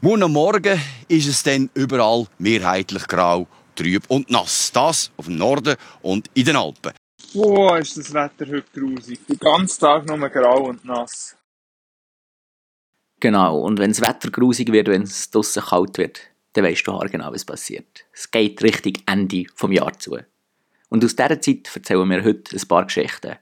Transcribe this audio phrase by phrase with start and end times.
[0.00, 4.70] Morgen am Morgen ist es dann überall mehrheitlich grau, trüb und nass.
[4.70, 6.92] Das auf dem Norden und in den Alpen.
[7.34, 9.26] Boah, ist das Wetter heute grusig.
[9.26, 11.36] Den ganzen Tag nur grau und nass.
[13.18, 16.20] Genau, und wenn das Wetter grusig wird, wenn es draußen kalt wird,
[16.52, 18.04] dann weißt du genau, was passiert.
[18.12, 20.16] Es geht richtig Ende vom Jahr zu.
[20.90, 23.34] Und aus dieser Zeit erzählen wir heute ein paar Geschichten.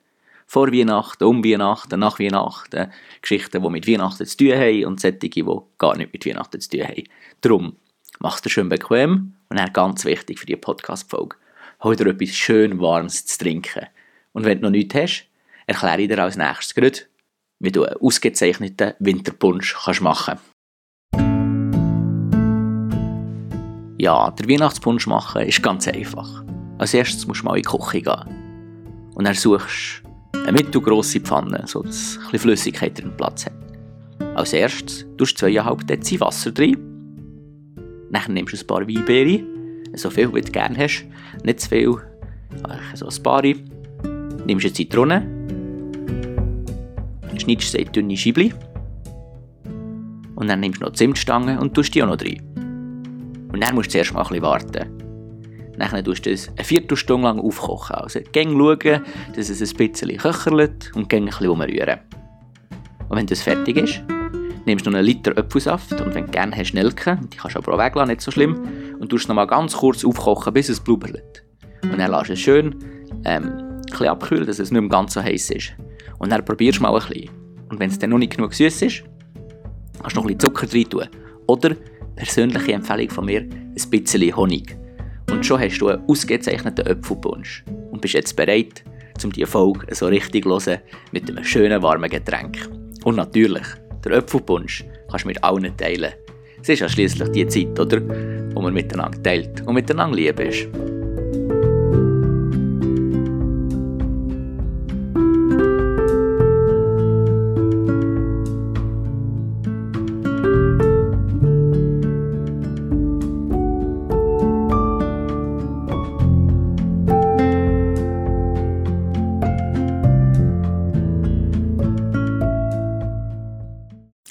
[0.47, 2.91] Vor Weihnachten, um Weihnachten, nach Weihnachten,
[3.21, 5.45] Geschichten, die mit Weihnachten zu tun haben und solche, die
[5.79, 7.05] gar nicht mit Weihnachten zu tun haben.
[7.41, 7.77] Darum,
[8.21, 11.37] mach dir schön bequem und dann ganz wichtig für die Podcast-Folge,
[11.83, 13.87] hol dir etwas schön Warmes zu trinken.
[14.33, 15.29] Und wenn du noch nichts hast,
[15.67, 16.99] erkläre ich dir als nächstes gerade,
[17.59, 20.39] wie du einen ausgezeichneten Winterpunsch kannst machen
[23.99, 26.45] Ja, der Weihnachtspunsch machen ist ganz einfach.
[26.77, 29.11] Als erstes musst du mal in die Küche gehen.
[29.15, 30.16] Und dann suchst du
[30.47, 33.53] eine mittelgrosse Pfanne, so dass ein Flüssigkeit drin Platz hat.
[34.37, 36.77] Als erstes tust du 2,5 Dezi Wasser rein.
[38.11, 39.43] Dann nimmst du ein paar Weinbeere,
[39.95, 41.05] so viel wie du gerne hast.
[41.43, 41.97] Nicht zu viel,
[42.95, 43.43] so ein paar.
[43.43, 45.27] Nimmst eine Zitrone,
[47.37, 48.55] schneidest sie in dünne Scheibchen.
[50.37, 52.41] Und dann nimmst du noch Zimtstangen und tust die auch noch rein.
[53.53, 54.96] Und dann musst du zuerst mal ein bisschen warten.
[55.79, 57.97] Dann tust du es eine Viertelstunde lang aufkochen.
[57.97, 59.03] Also gäng schauen,
[59.35, 61.99] dass es ein bisschen köcherlet und gäng ein bisschen umrühren.
[63.09, 64.03] Und wenn das fertig ist,
[64.65, 67.61] nimmst du noch einen Liter Apfelsaft und wenn du gerne hast, Nelken, die kannst du
[67.61, 68.59] aber auch weglassen, nicht so schlimm,
[68.99, 71.45] und tust es noch mal ganz kurz aufkochen, bis es blubbert.
[71.83, 72.75] Und dann lässt es schön
[73.25, 75.73] ähm, ein abkühlen, dass es nicht mehr ganz so heiß ist.
[76.19, 77.31] Und dann probierst du mal ein bisschen.
[77.69, 79.05] Und wenn es dann noch nicht genug süß ist,
[80.01, 81.09] kannst du noch ein bisschen Zucker rein tun.
[81.47, 81.77] Oder,
[82.17, 84.77] persönliche Empfehlung von mir, ein bisschen Honig.
[85.31, 87.65] Und schon hast du einen ausgezeichneten Apfelpunsch.
[87.91, 88.85] Und bist jetzt bereit,
[89.25, 90.81] um diese Folge so richtig zu hören
[91.13, 92.69] mit einem schönen warmen Getränk.
[93.05, 93.67] Und natürlich,
[94.05, 96.13] der Apfelpunsch kannst du mit allen teilen.
[96.61, 98.01] Es ist ja schliesslich die Zeit, oder?
[98.55, 100.69] Wo man miteinander teilt und miteinander lieb ist.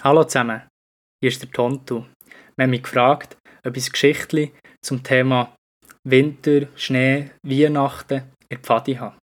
[0.06, 0.62] Hallo zusammen,
[1.20, 2.04] hier ist der Tontu.
[2.56, 4.54] Wir haben mich gefragt, ob ich Geschichtli
[4.86, 5.56] zum Thema
[6.08, 9.18] Winter, Schnee, Weihnachten in Pfadi habe.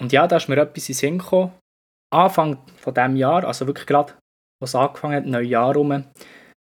[0.00, 1.54] Und ja, da ist mir etwas in Sinn gekommen.
[2.14, 4.12] Anfang von diesem Jahr, also wirklich gerade,
[4.62, 6.04] als es angefangen hat, Neujahr rum,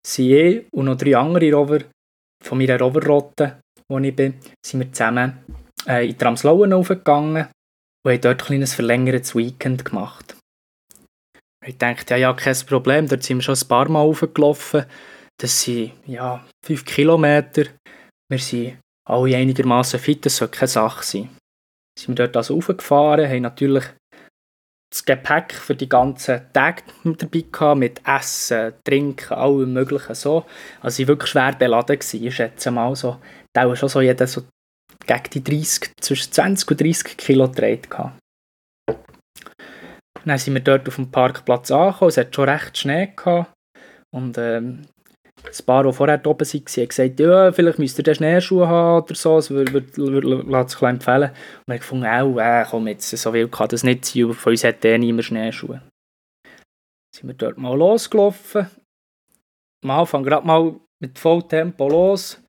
[0.04, 1.82] sind ich und noch drei andere Rover
[2.44, 5.46] von meiner Roverrotte, wo ich bin, sind wir zusammen
[5.88, 7.50] äh, in Tramslauen aufgegangen
[8.04, 10.35] und haben dort ein kleines verlängertes Weekend gemacht.
[11.68, 14.86] Ich dachte, ja, ja, kein Problem, dort sind wir schon ein paar Mal raufgelaufen.
[15.38, 17.64] Das sind, ja, fünf Kilometer.
[18.30, 18.78] Wir sind
[19.08, 21.30] alle einigermaßen fit, das soll keine Sache sein.
[21.98, 23.86] Sind wir dort also raufgefahren, haben natürlich
[24.92, 30.46] das Gepäck für die ganzen Tage mit dabei gehabt, mit Essen, Trinken, allem möglichen so.
[30.82, 33.20] Also ich war wirklich schwer beladen gewesen, ich schätze mal so,
[33.54, 34.44] da schon so jeder so
[35.06, 38.20] gegen die 30, zwischen 20 und 30 Kilo getragen gehabt.
[40.26, 42.10] Dann sind wir dort auf dem Parkplatz angekommen.
[42.10, 43.54] Es hat schon recht Schnee gehabt.
[44.12, 44.88] Und ähm,
[45.44, 49.16] das Paar, die vorher oben waren, haben gesagt, ja, vielleicht müsst ihr Schneeschuhe haben oder
[49.16, 49.36] so.
[49.36, 51.30] Das würde, würde, sich empfehlen.
[51.30, 54.34] Und wir haben gefunden, äh, komm jetzt, so viel kann das nicht sein.
[54.34, 55.82] Von uns hat eh niemand Schneeschuhe.
[56.44, 56.52] Dann
[57.16, 58.68] sind wir dort mal losgelaufen.
[59.84, 62.42] Am Anfang gerade mal mit Volltempo los.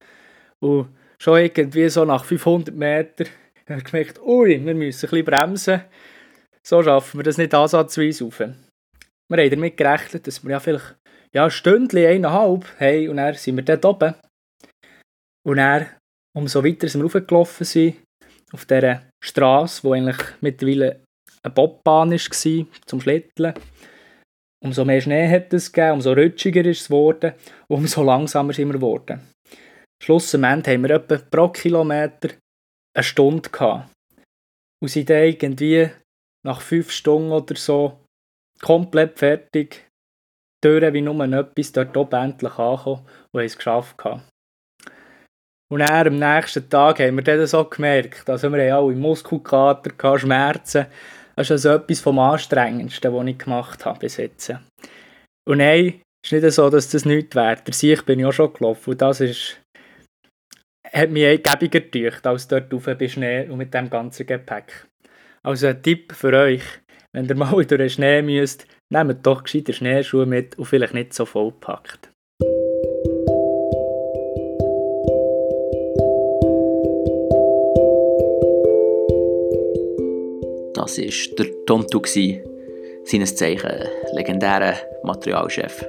[0.60, 0.88] Und
[1.18, 3.26] schon irgendwie so nach 500 Metern
[3.68, 5.82] haben wir gemerkt, ui, wir müssen ein bisschen bremsen.
[6.66, 8.40] So schaffen wir das nicht ansatzweise auf.
[8.40, 10.96] Wir haben damit gerechnet, dass wir ja vielleicht
[11.32, 14.14] ja, ein Stündchen, eineinhalb haben und dann sind wir dort oben.
[15.46, 15.86] Und dann,
[16.36, 17.96] umso weiter wir raufgelaufen sind,
[18.52, 21.04] auf dieser Straße, wo eigentlich mittlerweile
[21.44, 23.54] eine Bobbahn war zum Schlitteln,
[24.64, 27.34] umso mehr Schnee hat es gegeben, umso rutschiger ist es geworden
[27.68, 29.20] und umso langsamer sind wir geworden.
[30.02, 32.30] Schlussendlich haben wir etwa pro Kilometer
[32.92, 33.88] eine Stunde gehabt.
[34.82, 35.90] Und sind dann irgendwie
[36.46, 38.00] nach fünf Stunden oder so
[38.62, 39.86] komplett fertig.
[40.62, 43.02] Türen wie nur etwas dort oben endlich angekommen
[43.32, 43.96] und haben es geschafft.
[45.68, 48.28] Und dann, am nächsten Tag haben wir das so gemerkt.
[48.30, 50.86] Also wir haben alle Muskelkater, Schmerzen.
[51.34, 54.54] Das ist also etwas vom Anstrengendsten, was ich gemacht habe bis jetzt.
[55.46, 57.60] Und nein, es ist nicht so, dass das nichts wäre.
[57.66, 59.60] Der Sieg bin ich auch schon gelaufen und das ist,
[60.92, 64.86] hat mich gäbiger gedacht, als dort auf bei Schnee und mit dem ganzen Gepäck.
[65.46, 66.64] Also ein Tipp für euch,
[67.12, 71.14] wenn ihr mal durch den Schnee müsst, nehmt doch gescheite Schneeschuhe mit und vielleicht nicht
[71.14, 72.10] so vollpackt.
[80.74, 82.02] Das war der Tontu,
[83.04, 85.86] seines Zeichen legendärer Materialchef.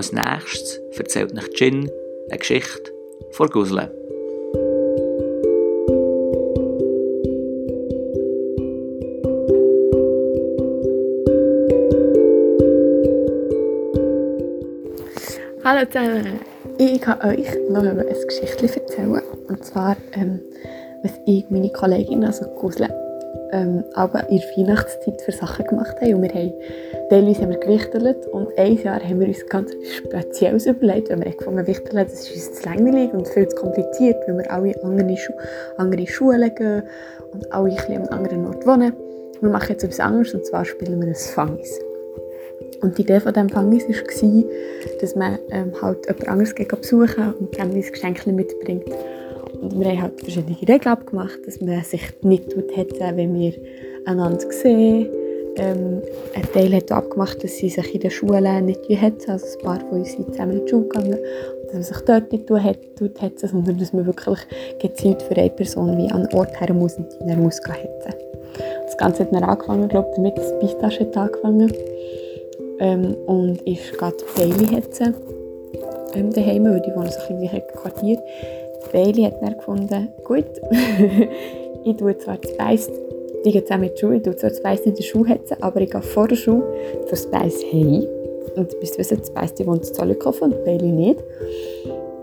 [0.00, 1.90] Als nächstes erzählt nach Jin
[2.30, 2.90] eine Geschichte
[3.32, 3.92] vor Gusle.
[15.62, 16.40] Hallo zusammen,
[16.78, 19.22] ich kann euch noch ein Geschichtchen erzählen.
[19.48, 20.40] Und zwar, ähm,
[21.02, 22.88] was ich, meine Kollegin, also Gusle,
[23.52, 26.14] ähm, aber in der Weihnachtszeit für Sachen gemacht haben.
[26.14, 26.52] Und wir haben
[27.08, 31.32] teilweise haben wir gewichtelt und ein Jahr haben wir uns ganz Spezielles überlegt, weil wir
[31.32, 35.16] gefunden wichteln, das ist uns zu langweilig und viel zu kompliziert, weil wir alle andere,
[35.16, 35.32] Schu
[35.76, 36.82] andere Schulen gehen
[37.32, 38.92] und alle ein bisschen an anderen Ort wohnen.
[39.40, 41.80] Wir machen jetzt etwas anderes und zwar spielen wir ein Fangis.
[42.82, 44.44] Und die Idee von diesem Fangis war,
[45.00, 48.90] dass man ähm, halt jemand anderes besuchen und dann ein Geschenk mitbringt.
[49.60, 53.54] Und wir haben halt verschiedene Regeln abgemacht, dass man sich nicht hätte, wenn wir
[54.06, 55.08] einander sehen.
[55.56, 56.00] Ähm,
[56.34, 59.80] ein Teil hat abgemacht, dass sie sich in der Schule nicht hetzen, also ein paar
[59.80, 61.18] von uns sind zusammen in die Schule gegangen,
[61.64, 64.38] dass man sich dort nicht hetzen, sondern dass man wirklich
[64.80, 68.14] gezielt für eine Person wie an einen Ort her muss und die dann muss hetzen.
[68.84, 71.72] Das Ganze hat dann angefangen, glaube ich, damit das Pistache hat angefangen
[72.78, 75.14] ähm, und ist gerade Bailey hetzen
[76.14, 78.22] ähm, daheim, weil die wohnen so ein bisschen im Quartier.
[78.92, 80.46] Bailey hat dann gefunden, gut,
[81.84, 82.90] ich tue zwar das Beiß,
[83.44, 85.56] die geht zusammen in die Schule, ich tue zwar das Beiß in der Schule hetzen,
[85.60, 86.64] aber ich gehe vor der Schule
[87.04, 88.06] für das Beiß heim.
[88.56, 91.22] Und du bist wissen, das Beiß, die wohnt in Zollikofen und Bailey nicht.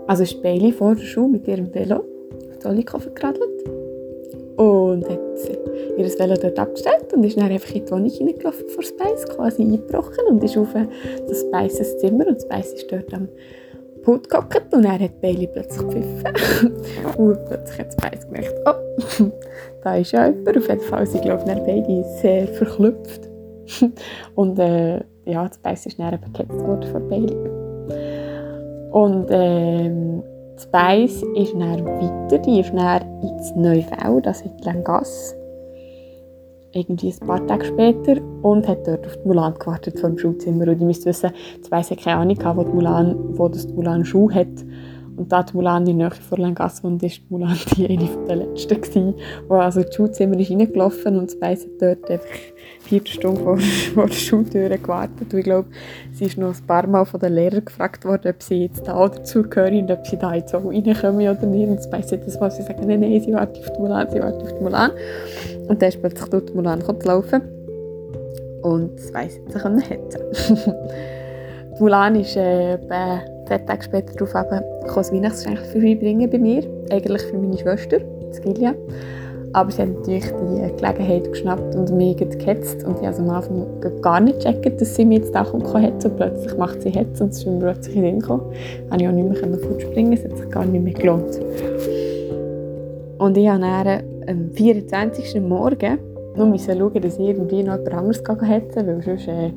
[0.06, 3.68] Also ist Bailey vor der Schule mit ihrem Velo auf Zollikofen geradelt
[4.56, 5.20] und hat
[5.96, 9.62] ihr Velo dort abgestellt und ist dann einfach in die Wohnung hineingelaufen vor Spice, quasi
[9.62, 10.68] eingebrochen und ist auf
[11.28, 13.28] das Spices Zimmer und Spice ist dort am
[14.02, 16.72] Pult gehockt und er hat Bailey plötzlich gepfiffen.
[17.16, 19.24] Und plötzlich hat Spice gemerkt, oh,
[19.82, 20.56] da ist ja jemand.
[20.56, 23.28] Auf jeden Fall, sie glaubt, dann Bailey sehr verklüpft
[24.34, 27.36] und äh, ja, Spice ist dann bekämpft worden von Bailey.
[28.90, 30.22] Und ähm,
[30.58, 35.37] Spice ist dann weiter, die ist dann ins Neufeld, also in Langasse
[36.72, 40.68] irgendwie ein paar Tage später und hat dort auf die Mulan gewartet vor dem.
[40.72, 43.72] Und ich müsste wissen, jetzt weiss ich keine Ahnung, wo, die Mulan, wo das die
[43.72, 44.46] Mulan Schuh hat.
[45.18, 48.08] Und da die Mulan in der Nähe von Langasse wohnt, war die Mulan die eine
[48.28, 49.14] der letzten, gewesen,
[49.48, 52.28] die also ins Schulzimmer ist reingelaufen und Spice hat dort einfach
[52.82, 53.58] vier Stunden vor,
[53.94, 55.32] vor der Schultür gewartet.
[55.32, 55.68] Und ich glaube,
[56.12, 59.08] sie ist noch ein paar Mal von den Lehrern gefragt worden, ob sie jetzt da
[59.08, 61.68] dazugehören und ob sie da jetzt auch reinkommen oder nicht.
[61.68, 64.20] Und Spice hat das mal, sie sagen, nein, nein, sie wartet auf die Mulan, sie
[64.20, 64.92] wartet auf die Mulan.
[65.68, 67.40] Und dann ist plötzlich dort Mulan zu.
[68.62, 70.20] Und das weiss sie können hetzen.
[71.80, 72.76] Mulan ist äh,
[73.48, 74.62] zwei Tage später darauf eben,
[74.94, 76.62] das Weihnachtsgeschenk vorbeibringen bei mir.
[76.90, 77.98] Eigentlich für meine Schwester,
[78.32, 78.74] Skilia.
[79.54, 82.84] Aber sie hat natürlich die Gelegenheit geschnappt und mich gehetzt.
[82.84, 83.66] Und ich habe am Anfang
[84.02, 87.30] gar nicht gecheckt, dass sie mir jetzt auch kommt Und plötzlich macht sie Hetz und
[87.30, 88.42] es ist mir plötzlich in den gekommen.
[88.90, 91.40] Da konnte ich auch nicht mehr fortspringen, es hat sich gar nicht mehr gelohnt.
[93.18, 95.40] Und ich habe dann am 24.
[95.40, 95.98] Morgen
[96.36, 99.50] müssen schauen, dass ich irgendwie noch jemand anderes hätte, weil sonst äh,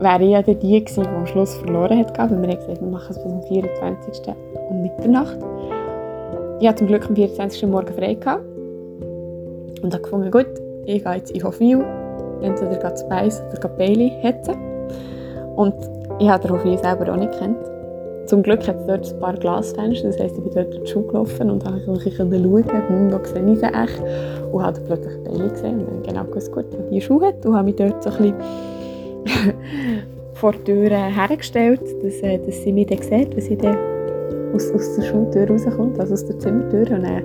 [0.00, 2.18] wäre ich ja die gewesen, die am Schluss verloren hat.
[2.18, 4.34] Weil wir haben gesagt, wir machen es bis zum 24.
[4.68, 5.38] um Mitternacht.
[6.60, 7.66] Ich hatte zum Glück am 24.
[7.68, 8.44] Morgen frei gehabt.
[9.82, 10.46] Und habe gefunden, gut,
[10.84, 11.84] ich gehe jetzt in Hofwil,
[12.42, 14.56] entweder geht Spice oder geht Bailey hetzen.
[15.56, 15.74] Und
[16.18, 17.56] ich habe den Hofwil selber auch nicht kennt.
[18.26, 20.90] Zum Glück hat es dort ein paar Glasfenster, das heisst, ich bin dort durch die
[20.90, 24.02] Schule gelaufen und konnte ein bisschen schauen, hm, wo sehe ich sie echt.
[24.52, 27.44] Und habe plötzlich Bailey gesehen und dann genau gewusst, gut, die Schuhe hat.
[27.46, 28.34] Und habe mich dort so ein bisschen
[30.34, 33.76] vor die Tür hergestellt, dass, äh, dass sie mich dann sieht, wenn sie dann
[34.54, 36.80] aus, aus der Schultür rauskommt, also aus der Zimmertür.
[36.80, 37.22] Und dann war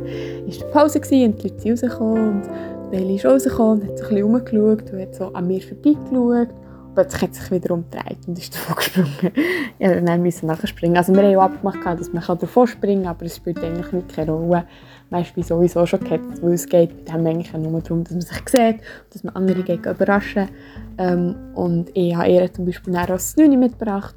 [0.47, 4.09] die Pause und die Leute sind rausgekommen und Bailey ist rausgekommen und hat so ein
[4.09, 6.49] bisschen rumgeschaut und hat so an mir vorbeigeschaut
[6.95, 9.31] plötzlich hat sich wieder umgedreht und ist davon gesprungen.
[9.79, 10.97] ja, dann müssen wir springen.
[10.97, 14.15] Also wir haben auch abgemacht, dass man davor springen kann, aber es spielt eigentlich nicht
[14.15, 14.65] keine Rolle.
[15.11, 18.21] Meist bin sowieso schon gehetzt, weil es geht bei dem eigentlich nur darum, dass man
[18.21, 18.77] sich sieht,
[19.11, 20.49] dass man andere geht überraschen
[20.97, 24.15] ähm, Und ich habe ihr zum Beispiel auch das Nüni mitgebracht.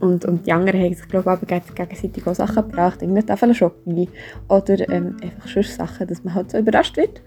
[0.00, 3.00] Und, und die anderen haben sich, glaube ich, gegenseitig auch Sachen gebracht.
[3.00, 4.08] Irgendeine Tafel Schokolade
[4.48, 7.22] oder ähm, einfach schon Sachen, dass man halt so überrascht wird.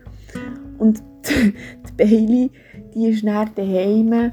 [0.77, 2.51] Und die Bailey,
[2.98, 4.32] die ist dann daheim.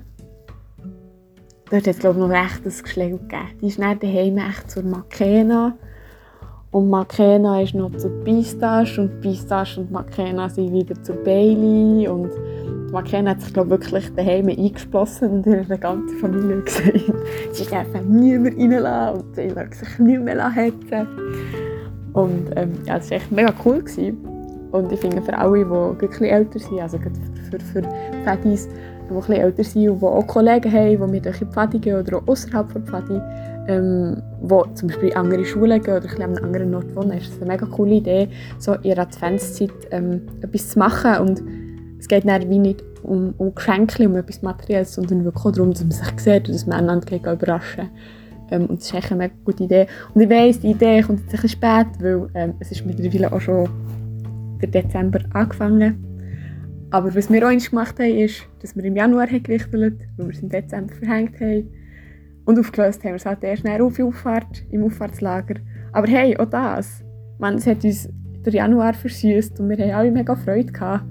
[1.70, 3.48] Dort hat es glaube ich noch recht ein Geschläge gegeben.
[3.60, 5.76] Die ist dann daheim echt zur Makena.
[6.70, 12.08] Und Makena ist noch zur Pistache und Pistache und Makena sind wieder zur Bailey.
[12.08, 12.30] Und
[12.90, 17.14] Makena hat sich glaub, wirklich daheim eingeschlossen und ihre ganze Familie gesehen.
[17.52, 21.06] Sie dürfen niemand reinlassen und sie lassen sich nicht mehr hetzen.
[22.14, 23.80] Und ähm, ja, das war echt mega cool.
[23.80, 24.16] Gewesen.
[24.72, 25.64] Und ich finde, für alle,
[26.00, 26.98] die ein älter sind, also
[27.58, 28.68] für, für, für Fadis,
[29.08, 32.18] die bisschen älter sind und auch Kollegen haben, die mit in die Pfadi gehen oder
[32.18, 33.20] auch außerhalb der Pfadi,
[33.68, 37.18] ähm, die zum Beispiel in andere Schulen gehen oder ein an einem anderen Ort wohnen,
[37.18, 41.16] ist es eine mega coole Idee, so in ihrer Adventszeit ähm, etwas zu machen.
[41.18, 41.42] Und
[41.98, 45.72] es geht dann wie nicht um, um Geschenke, um etwas Materielles, sondern wirklich auch darum,
[45.72, 47.90] dass man sich sieht und dass man einander überraschen kann.
[48.50, 49.86] Ähm, und das ist echt eine mega gute Idee.
[50.14, 53.32] Und ich weiss, die Idee kommt jetzt ein bisschen spät, weil ähm, es ist mittlerweile
[53.32, 53.68] auch schon
[54.60, 56.13] der Dezember angefangen.
[56.94, 60.32] Aber was wir auch gemacht haben, ist, dass wir im Januar haben gewichtelt, weil wir
[60.32, 61.68] es im Dezember verhängt haben.
[62.44, 65.56] Und aufgelöst haben wir es halt erst nach auf die Auffahrt, im Auffahrtslager.
[65.90, 67.02] Aber hey, auch das.
[67.40, 68.08] Man, es hat uns
[68.46, 71.04] der Januar versüßt und wir haben alle mega Freude gehabt.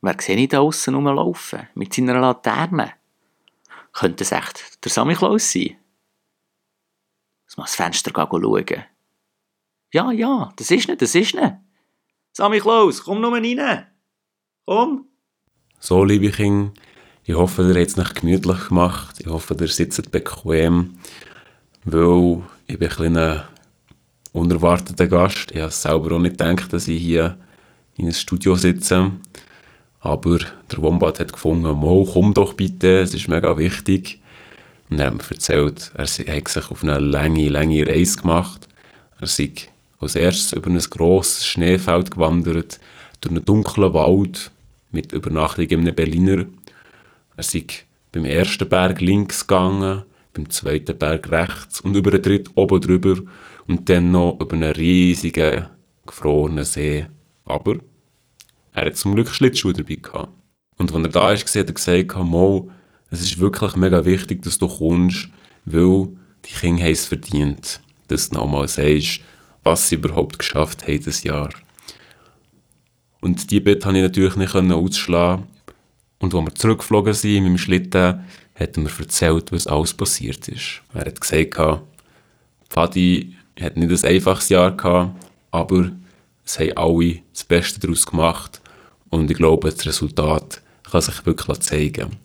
[0.00, 1.68] Wer sehe ich da außen rumlaufen?
[1.74, 2.94] Mit seiner Laterne?
[3.92, 5.76] Könnte es echt der Sammy Klaus sein?
[7.46, 8.84] Muss mal das Fenster schauen.
[9.92, 11.52] Ja, ja, das ist nicht, das ist nicht.
[12.32, 13.86] Sammy Klaus, komm nur rein.
[14.64, 15.06] Komm.
[15.80, 16.72] So, liebe Kinder,
[17.24, 19.16] ich hoffe, ihr habt es nicht gemütlich gemacht.
[19.18, 20.98] Ich hoffe, ihr sitzt bequem,
[21.84, 23.48] weil ich bin ein kleiner
[24.32, 25.50] unerwarteter Gast.
[25.50, 27.38] Ich habe selber auch nicht gedacht, dass ich hier
[27.96, 29.10] in einem Studio sitze.
[30.00, 34.20] Aber der Wombat hat gefunden, Mo, komm doch bitte, es ist mega wichtig.
[34.88, 38.66] Und er hat mir erzählt, er hat sich auf eine lange, lange Reise gemacht.
[39.20, 39.52] Er sei
[40.00, 42.80] als erstes über ein grosses Schneefeld gewandert,
[43.20, 44.50] durch einen dunklen Wald
[44.90, 46.46] mit Übernachtung in einem Berliner.
[47.36, 47.66] Er sei
[48.10, 53.16] beim ersten Berg links gegangen, beim zweiten Berg rechts und über den dritten oben drüber
[53.66, 55.66] und dann noch über einen riesigen,
[56.06, 57.06] gefrorenen See.
[57.44, 57.76] Aber
[58.72, 60.32] er hat zum Glück Schlittschuhe dabei gehabt.
[60.76, 62.70] Und wenn er da ist, hat er gesagt, Mo,
[63.10, 65.28] es ist wirklich mega wichtig, dass du kommst,
[65.64, 66.08] weil
[66.44, 69.20] die Kinder haben es verdient, dass du nochmal sagst,
[69.62, 71.50] was sie überhaupt geschafft haben dieses Jahr.
[73.20, 75.46] Und die Bitte konnte ich natürlich nicht ausschlagen.
[76.18, 78.24] Und als wir zurückgeflogen sind mit dem Schlitten,
[78.54, 80.82] hat er mir erzählt, was alles passiert ist.
[80.94, 81.82] Er hat gesagt,
[82.68, 85.14] Fadi hat nicht ein einfaches Jahr gehabt,
[85.50, 85.90] aber
[86.44, 88.60] es haben alle das Beste daraus gemacht
[89.08, 92.16] und ich glaube, das Resultat kann sich wirklich zeigen.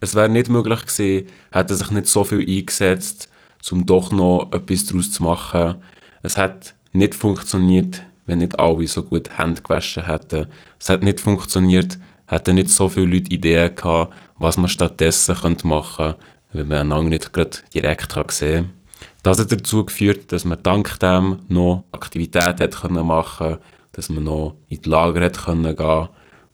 [0.00, 3.28] Es wäre nicht möglich gewesen, hätte sich nicht so viel eingesetzt,
[3.70, 5.76] um doch noch etwas daraus zu machen.
[6.22, 10.46] Es hat nicht funktioniert, wenn nicht alle so gut Hände gewaschen hätten.
[10.78, 15.96] Es hat nicht funktioniert, hätten nicht so viele Leute Ideen gehabt, was man stattdessen machen
[15.96, 16.18] könnte,
[16.52, 18.75] wenn man einander nicht gerade direkt sehen kann.
[19.22, 23.62] Das hat dazu geführt, dass man dank dem noch Aktivitäten machen konnte,
[23.92, 26.08] dass man noch in die Lager hat können gehen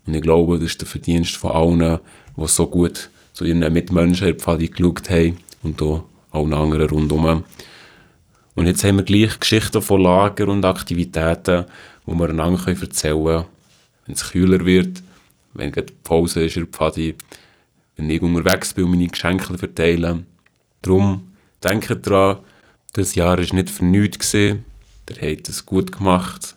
[0.07, 1.99] Und ich glaube, das ist der Verdienst von allen,
[2.37, 7.45] die so gut zu ihren Mitmenschen in Pfadi geschaut haben und auch allen anderen rundherum.
[8.55, 11.65] Und jetzt haben wir gleich Geschichten von Lager und Aktivitäten,
[12.07, 13.45] die wir einander erzählen können,
[14.07, 15.03] wenn es kühler wird,
[15.55, 17.15] wenn die Pause ist in der Pfadi,
[17.97, 20.27] wenn ich unterwegs bin und meine Geschenke verteilen.
[20.83, 21.32] Darum
[21.65, 22.39] denkt daran,
[22.93, 24.35] das Jahr war nicht für nichts.
[24.35, 24.63] Ihr
[25.09, 26.57] habt es gut gemacht.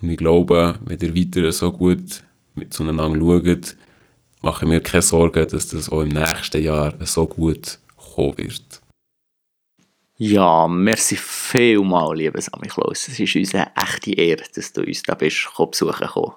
[0.00, 2.22] Und ich glaube, wenn ihr weiter so gut
[2.54, 3.76] mit zueinander schaut,
[4.42, 8.80] mache ich mir keine Sorgen, dass das auch im nächsten Jahr so gut kommen wird.
[10.16, 13.08] Ja, merci vielmal, lieber Sammy Klaus.
[13.08, 16.34] Es ist uns eine echte Ehre, dass du uns da bist, besuchen kommen.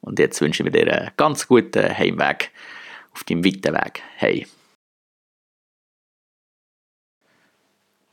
[0.00, 2.50] Und jetzt wünschen wir dir einen ganz guten Heimweg
[3.12, 4.02] auf deinem weiten Weg.
[4.16, 4.46] Hey.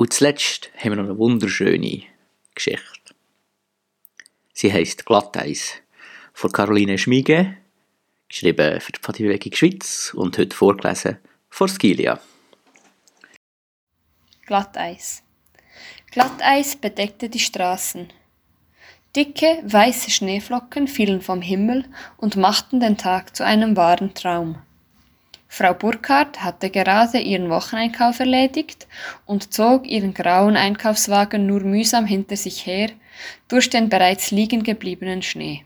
[0.01, 2.01] Und zuletzt haben wir noch eine wunderschöne
[2.55, 3.13] Geschichte.
[4.51, 5.75] Sie heißt Glatteis
[6.33, 7.55] von Caroline Schmiege,
[8.27, 11.19] geschrieben für die Pfadibewegung Schweiz und heute vorgelesen
[11.51, 12.19] von Skilia.
[14.47, 15.21] Glatteis.
[16.09, 18.11] Glatteis bedeckte die Straßen.
[19.15, 21.85] Dicke, weiße Schneeflocken fielen vom Himmel
[22.17, 24.63] und machten den Tag zu einem wahren Traum.
[25.53, 28.87] Frau Burkhardt hatte gerade ihren Wocheneinkauf erledigt
[29.25, 32.89] und zog ihren grauen Einkaufswagen nur mühsam hinter sich her,
[33.49, 35.65] durch den bereits liegen gebliebenen Schnee.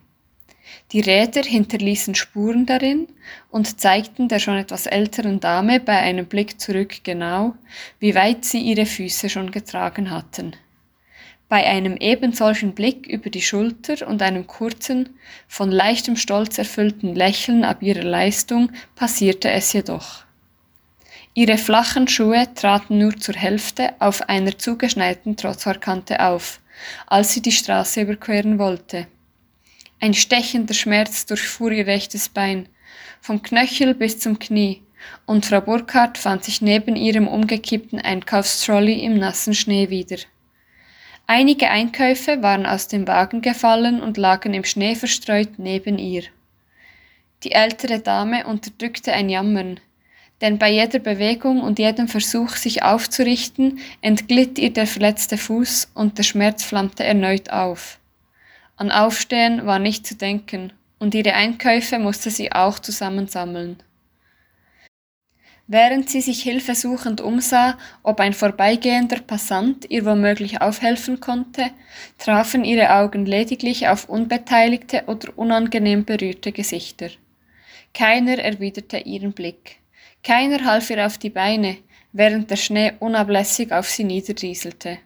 [0.92, 3.08] Die Räder hinterließen Spuren darin
[3.52, 7.54] und zeigten der schon etwas älteren Dame bei einem Blick zurück genau,
[8.00, 10.56] wie weit sie ihre Füße schon getragen hatten.
[11.48, 15.10] Bei einem ebensolchen Blick über die Schulter und einem kurzen,
[15.48, 20.24] von leichtem Stolz erfüllten Lächeln ab ihrer Leistung passierte es jedoch.
[21.36, 26.62] Ihre flachen Schuhe traten nur zur Hälfte auf einer zugeschneiten Trottoirkante auf,
[27.06, 29.08] als sie die Straße überqueren wollte.
[30.00, 32.70] Ein stechender Schmerz durchfuhr ihr rechtes Bein,
[33.22, 34.82] vom Knöchel bis zum Knie,
[35.26, 40.18] und Frau Burkhardt fand sich neben ihrem umgekippten Einkaufstrolley im nassen Schnee wieder.
[41.28, 46.24] Einige Einkäufe waren aus dem Wagen gefallen und lagen im Schnee verstreut neben ihr.
[47.44, 49.80] Die ältere Dame unterdrückte ein Jammern,
[50.42, 56.18] denn bei jeder Bewegung und jedem Versuch, sich aufzurichten, entglitt ihr der verletzte Fuß und
[56.20, 58.00] der Schmerz flammte erneut auf.
[58.78, 63.78] An Aufstehen war nicht zu denken, und ihre Einkäufe musste sie auch zusammensammeln.
[65.68, 71.72] Während sie sich hilfesuchend umsah, ob ein vorbeigehender Passant ihr womöglich aufhelfen konnte,
[72.20, 77.10] trafen ihre Augen lediglich auf unbeteiligte oder unangenehm berührte Gesichter.
[77.96, 79.78] Keiner erwiderte ihren Blick.
[80.22, 81.78] Keiner half ihr auf die Beine,
[82.12, 85.00] während der Schnee unablässig auf sie niederrieselte.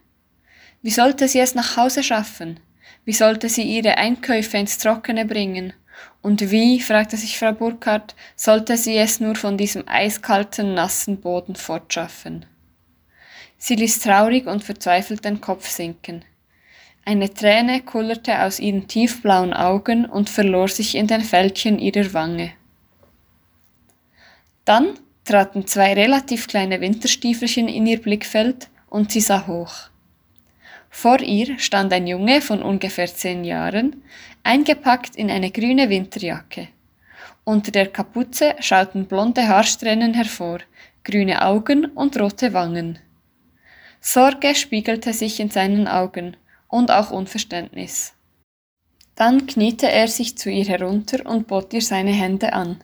[0.81, 2.59] Wie sollte sie es nach Hause schaffen?
[3.05, 5.73] Wie sollte sie ihre Einkäufe ins Trockene bringen?
[6.21, 11.55] Und wie, fragte sich Frau Burkhardt, sollte sie es nur von diesem eiskalten, nassen Boden
[11.55, 12.45] fortschaffen?
[13.57, 16.23] Sie ließ traurig und verzweifelt den Kopf sinken.
[17.05, 22.51] Eine Träne kullerte aus ihren tiefblauen Augen und verlor sich in den Fältchen ihrer Wange.
[24.65, 29.89] Dann traten zwei relativ kleine Winterstiefelchen in ihr Blickfeld und sie sah hoch.
[30.89, 34.03] Vor ihr stand ein Junge von ungefähr zehn Jahren,
[34.43, 36.69] eingepackt in eine grüne Winterjacke.
[37.43, 40.59] Unter der Kapuze schauten blonde Haarsträhnen hervor,
[41.03, 42.99] grüne Augen und rote Wangen.
[44.01, 48.13] Sorge spiegelte sich in seinen Augen und auch Unverständnis.
[49.15, 52.79] Dann kniete er sich zu ihr herunter und bot ihr seine Hände an.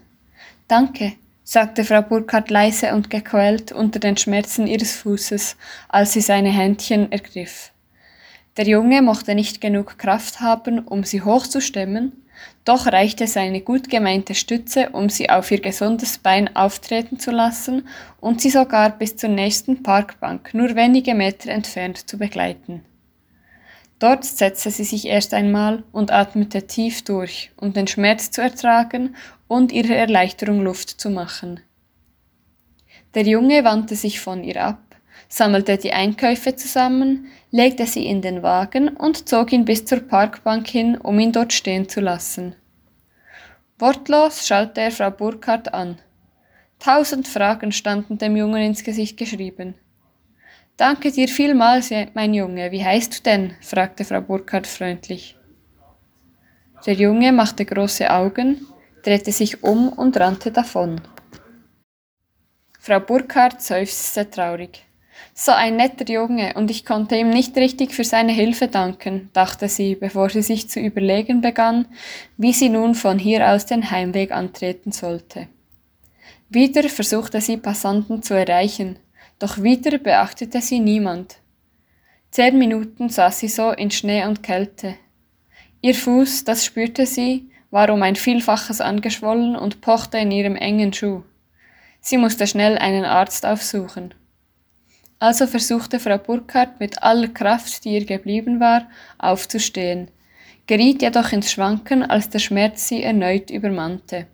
[0.68, 5.56] Danke, sagte Frau Burkhardt leise und gequält unter den Schmerzen ihres Fußes,
[5.88, 7.72] als sie seine Händchen ergriff.
[8.58, 12.26] Der Junge mochte nicht genug Kraft haben, um sie hochzustemmen,
[12.64, 17.88] doch reichte seine gut gemeinte Stütze, um sie auf ihr gesundes Bein auftreten zu lassen
[18.22, 22.86] und sie sogar bis zur nächsten Parkbank nur wenige Meter entfernt zu begleiten.
[24.00, 29.16] Dort setzte sie sich erst einmal und atmete tief durch, um den Schmerz zu ertragen
[29.48, 31.62] und ihrer Erleichterung Luft zu machen.
[33.14, 34.95] Der Junge wandte sich von ihr ab,
[35.28, 40.68] sammelte die Einkäufe zusammen, legte sie in den Wagen und zog ihn bis zur Parkbank
[40.68, 42.56] hin, um ihn dort stehen zu lassen.
[43.78, 45.98] Wortlos schaute er Frau Burkhardt an.
[46.80, 49.76] Tausend Fragen standen dem Jungen ins Gesicht geschrieben.
[50.78, 52.72] Danke dir vielmals, mein Junge.
[52.72, 53.54] Wie heißt du denn?
[53.62, 55.38] fragte Frau Burkhardt freundlich.
[56.86, 58.68] Der Junge machte große Augen,
[59.04, 61.02] drehte sich um und rannte davon.
[62.80, 64.85] Frau Burkhardt seufzte traurig.
[65.34, 69.68] So ein netter Junge, und ich konnte ihm nicht richtig für seine Hilfe danken, dachte
[69.68, 71.88] sie, bevor sie sich zu überlegen begann,
[72.38, 75.48] wie sie nun von hier aus den Heimweg antreten sollte.
[76.50, 78.98] Wieder versuchte sie Passanten zu erreichen,
[79.40, 81.38] doch wieder beachtete sie niemand.
[82.32, 84.96] Zehn Minuten saß sie so in Schnee und Kälte.
[85.82, 90.94] Ihr Fuß, das spürte sie, war um ein Vielfaches angeschwollen und pochte in ihrem engen
[90.94, 91.24] Schuh.
[92.00, 94.14] Sie musste schnell einen Arzt aufsuchen.
[95.20, 100.10] Also versuchte Frau Burkhardt mit aller Kraft, die ihr geblieben war, aufzustehen,
[100.68, 104.28] geriet jedoch ins Schwanken, als der Schmerz sie erneut übermannte.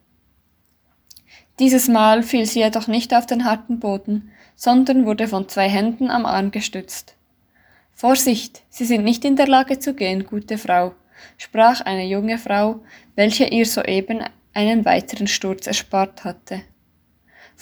[1.60, 6.10] Dieses Mal fiel sie jedoch nicht auf den harten Boden, sondern wurde von zwei Händen
[6.10, 7.16] am Arm gestützt.
[7.94, 10.96] Vorsicht, Sie sind nicht in der Lage zu gehen, gute Frau,
[11.38, 12.80] sprach eine junge Frau,
[13.16, 16.64] welche ihr soeben einen weiteren Sturz erspart hatte.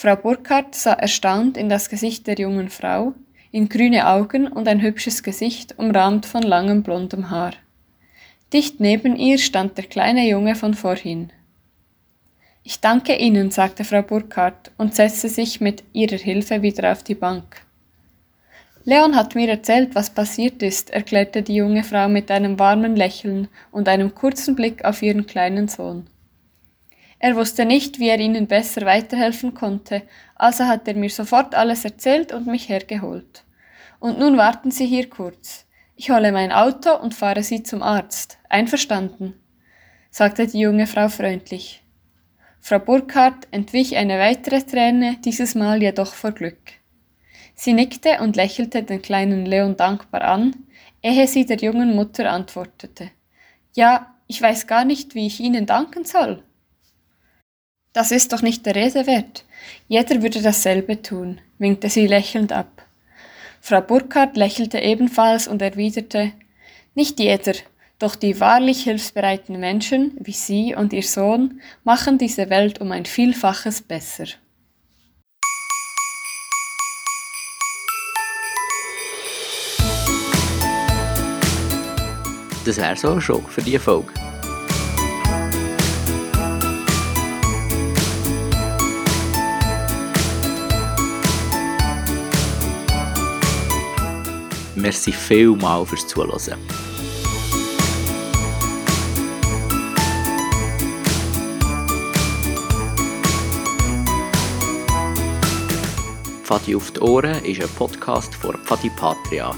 [0.01, 3.15] Frau Burkhardt sah erstaunt in das Gesicht der jungen Frau,
[3.51, 7.51] in grüne Augen und ein hübsches Gesicht, umrahmt von langem blondem Haar.
[8.53, 11.33] Dicht neben ihr stand der kleine Junge von vorhin.
[12.63, 17.15] Ich danke Ihnen, sagte Frau Burkhardt und setzte sich mit ihrer Hilfe wieder auf die
[17.15, 17.65] Bank.
[18.85, 23.49] Leon hat mir erzählt, was passiert ist, erklärte die junge Frau mit einem warmen Lächeln
[23.69, 26.07] und einem kurzen Blick auf ihren kleinen Sohn.
[27.19, 30.03] Er wusste nicht, wie er ihnen besser weiterhelfen konnte,
[30.35, 33.43] also hat er mir sofort alles erzählt und mich hergeholt.
[33.99, 35.65] Und nun warten Sie hier kurz.
[35.97, 38.37] Ich hole mein Auto und fahre Sie zum Arzt.
[38.47, 39.33] Einverstanden?
[40.11, 41.83] sagte die junge Frau freundlich.
[42.61, 46.79] Frau Burkhardt entwich eine weitere Träne, dieses Mal jedoch vor Glück.
[47.53, 50.55] Sie nickte und lächelte den kleinen Leon dankbar an,
[51.01, 53.11] ehe sie der jungen Mutter antwortete.
[53.75, 56.43] Ja, ich weiß gar nicht, wie ich Ihnen danken soll.
[57.93, 59.45] Das ist doch nicht der Rede wert.
[59.87, 62.85] Jeder würde dasselbe tun, winkte sie lächelnd ab.
[63.61, 66.31] Frau Burkhardt lächelte ebenfalls und erwiderte
[66.93, 67.53] Nicht jeder,
[67.97, 73.05] doch die wahrlich hilfsbereiten Menschen, wie Sie und Ihr Sohn, machen diese Welt um ein
[73.05, 74.25] Vielfaches besser.
[82.65, 84.28] Das wäre so schon für diese Folge.
[94.79, 96.57] Merci vielmal fürs Zuhören.
[106.43, 109.53] Pfadi auf die Ohren ist ein Podcast von Pfadi Patria.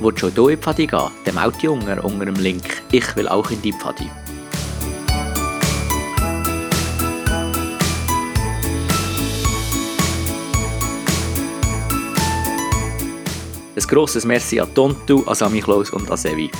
[0.00, 1.10] Du schon hier in die Pfadi gehen?
[1.24, 4.08] Dann melde dich unter, unter dem Link «Ich will auch in die Pfadi».
[13.74, 16.50] Ein grosses Merci an Tontu, an Sami Klaus und an Sevi.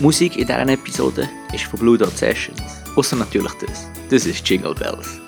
[0.00, 2.62] Musik in dieser Episode ist von Blue Dot Sessions.
[2.96, 3.86] Außer natürlich das.
[4.08, 5.20] Das ist Jingle Bells.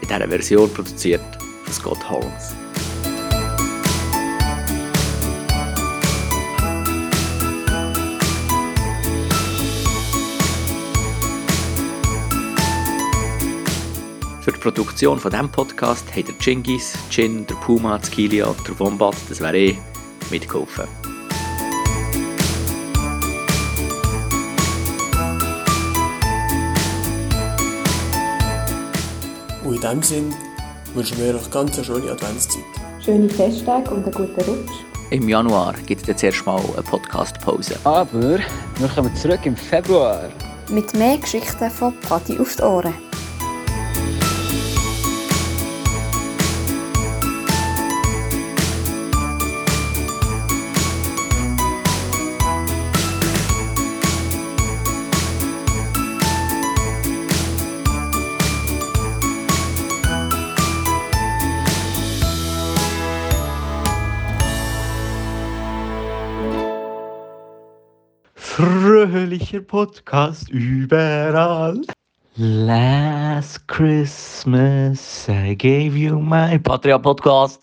[0.00, 1.22] In dieser Version produziert
[1.62, 2.56] von Scott Holmes.
[14.40, 18.66] Für die Produktion von diesem Podcast haben der Chingis, Chin, der Puma, das Kilia und
[18.66, 19.78] der Wombat, das wäre eh,
[20.32, 20.97] mitgeholfen.
[29.68, 30.34] Und in diesem Sinn
[30.94, 32.64] wünschen wir euch ganz eine schöne Adventszeit.
[33.04, 34.72] Schöne Festtage und einen guten Rutsch.
[35.10, 37.76] Im Januar gibt es jetzt erstmal eine Podcast-Pause.
[37.84, 38.38] Aber
[38.78, 40.30] wir kommen zurück im Februar.
[40.70, 42.94] Mit mehr Geschichten von Patti auf die Ohren.
[69.38, 71.82] Fröhlicher Podcast überall.
[72.36, 77.56] Last Christmas I gave you my Patria Podcast.